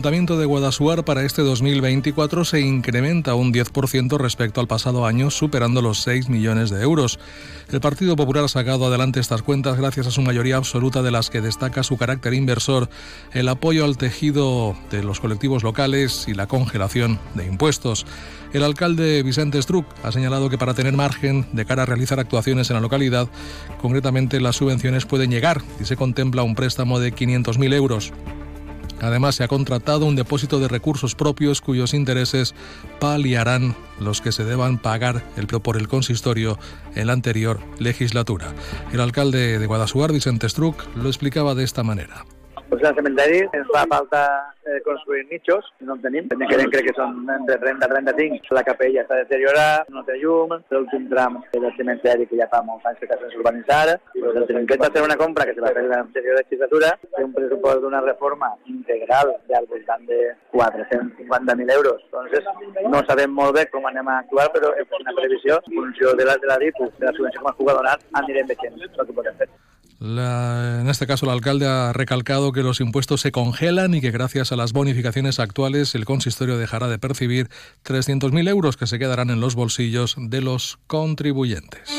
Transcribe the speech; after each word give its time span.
El 0.00 0.04
Ayuntamiento 0.04 0.38
de 0.38 0.46
Guadasuar 0.46 1.04
para 1.04 1.24
este 1.24 1.42
2024 1.42 2.46
se 2.46 2.62
incrementa 2.62 3.34
un 3.34 3.52
10% 3.52 4.16
respecto 4.16 4.62
al 4.62 4.66
pasado 4.66 5.04
año, 5.04 5.30
superando 5.30 5.82
los 5.82 6.00
6 6.00 6.30
millones 6.30 6.70
de 6.70 6.80
euros. 6.80 7.18
El 7.70 7.82
Partido 7.82 8.16
Popular 8.16 8.44
ha 8.44 8.48
sacado 8.48 8.86
adelante 8.86 9.20
estas 9.20 9.42
cuentas 9.42 9.76
gracias 9.76 10.06
a 10.06 10.10
su 10.10 10.22
mayoría 10.22 10.56
absoluta 10.56 11.02
de 11.02 11.10
las 11.10 11.28
que 11.28 11.42
destaca 11.42 11.82
su 11.82 11.98
carácter 11.98 12.32
inversor, 12.32 12.88
el 13.34 13.46
apoyo 13.50 13.84
al 13.84 13.98
tejido 13.98 14.74
de 14.90 15.02
los 15.02 15.20
colectivos 15.20 15.62
locales 15.62 16.24
y 16.28 16.32
la 16.32 16.46
congelación 16.46 17.20
de 17.34 17.44
impuestos. 17.44 18.06
El 18.54 18.64
alcalde 18.64 19.22
Vicente 19.22 19.60
Struck 19.60 19.84
ha 20.02 20.12
señalado 20.12 20.48
que 20.48 20.56
para 20.56 20.72
tener 20.72 20.94
margen 20.94 21.44
de 21.52 21.66
cara 21.66 21.82
a 21.82 21.86
realizar 21.86 22.18
actuaciones 22.18 22.70
en 22.70 22.76
la 22.76 22.80
localidad, 22.80 23.28
concretamente 23.82 24.40
las 24.40 24.56
subvenciones 24.56 25.04
pueden 25.04 25.30
llegar 25.30 25.60
y 25.78 25.84
se 25.84 25.96
contempla 25.96 26.42
un 26.42 26.54
préstamo 26.54 27.00
de 27.00 27.14
500.000 27.14 27.74
euros. 27.74 28.14
Además, 29.00 29.34
se 29.34 29.44
ha 29.44 29.48
contratado 29.48 30.06
un 30.06 30.16
depósito 30.16 30.60
de 30.60 30.68
recursos 30.68 31.14
propios 31.14 31.60
cuyos 31.60 31.94
intereses 31.94 32.54
paliarán 32.98 33.74
los 33.98 34.20
que 34.20 34.32
se 34.32 34.44
deban 34.44 34.78
pagar 34.78 35.22
el, 35.36 35.46
por 35.46 35.76
el 35.76 35.88
consistorio 35.88 36.58
en 36.94 37.06
la 37.06 37.12
anterior 37.12 37.60
legislatura. 37.78 38.54
El 38.92 39.00
alcalde 39.00 39.58
de 39.58 39.66
Guadasuar, 39.66 40.12
Vicente 40.12 40.48
Struck, 40.48 40.84
lo 40.96 41.08
explicaba 41.08 41.54
de 41.54 41.64
esta 41.64 41.82
manera. 41.82 42.24
Pues 42.70 42.84
al 42.84 42.94
cementeri 42.94 43.40
ens 43.52 43.66
fa 43.74 43.82
falta 43.90 44.54
eh, 44.64 44.80
construir 44.82 45.26
nichos, 45.28 45.64
no 45.80 45.96
en 45.96 46.02
tenim, 46.04 46.28
crec, 46.30 46.68
crec 46.70 46.84
que 46.86 46.92
són 46.94 47.24
de 47.26 47.56
30 47.58 47.86
a 47.86 47.88
35. 47.90 48.54
La 48.54 48.62
capella 48.66 49.02
està 49.02 49.16
deteriorada, 49.18 49.80
no 49.90 50.04
té 50.06 50.14
llum, 50.20 50.54
l'últim 50.70 51.08
tram 51.10 51.40
del 51.50 51.66
cementeri 51.76 52.28
que 52.30 52.38
ja 52.38 52.46
fa 52.52 52.60
molts 52.68 52.86
anys 52.86 53.00
que 53.00 53.08
està 53.08 53.18
sense 53.18 53.40
urbanitzar, 53.40 53.96
pues 54.14 54.38
el 54.38 54.46
cementeri 54.52 54.84
va 54.84 54.90
ser 54.94 55.02
una 55.02 55.18
compra 55.18 55.48
que 55.48 55.56
se 55.56 55.64
va 55.64 55.72
fer 55.74 55.82
en 55.82 55.90
l'anterior 55.90 56.38
legislatura, 56.38 56.92
té 57.16 57.24
un 57.26 57.34
pressupost 57.34 57.82
d'una 57.82 58.04
reforma 58.06 58.52
integral 58.70 59.34
al 59.60 59.66
voltant 59.72 60.06
de 60.06 60.20
450.000 60.54 61.74
euros. 61.74 62.04
Entonces, 62.06 62.46
no 62.86 63.02
sabem 63.10 63.34
molt 63.34 63.58
bé 63.58 63.66
com 63.74 63.90
anem 63.90 64.08
a 64.14 64.20
actuar, 64.22 64.46
però 64.54 64.70
és 64.78 65.00
una 65.00 65.16
previsió, 65.18 65.58
en 65.66 65.74
funció 65.80 66.14
de 66.14 66.30
la, 66.30 66.38
de 66.38 66.52
la 66.52 66.60
DIPU, 66.62 66.92
de 67.00 67.10
la 67.10 67.16
subvenció 67.18 67.42
que 67.42 67.66
m'ha 67.66 67.78
donat, 67.82 68.06
anirem 68.22 68.54
veient 68.54 68.80
el 68.86 68.94
que 68.94 69.18
podem 69.18 69.42
fer. 69.42 69.50
La, 70.00 70.78
en 70.80 70.88
este 70.88 71.06
caso, 71.06 71.26
el 71.26 71.32
alcalde 71.32 71.66
ha 71.66 71.92
recalcado 71.92 72.52
que 72.52 72.62
los 72.62 72.80
impuestos 72.80 73.20
se 73.20 73.32
congelan 73.32 73.92
y 73.92 74.00
que 74.00 74.10
gracias 74.10 74.50
a 74.50 74.56
las 74.56 74.72
bonificaciones 74.72 75.38
actuales 75.38 75.94
el 75.94 76.06
consistorio 76.06 76.56
dejará 76.56 76.88
de 76.88 76.98
percibir 76.98 77.50
300.000 77.84 78.48
euros 78.48 78.78
que 78.78 78.86
se 78.86 78.98
quedarán 78.98 79.28
en 79.28 79.40
los 79.40 79.54
bolsillos 79.54 80.16
de 80.18 80.40
los 80.40 80.78
contribuyentes. 80.86 81.90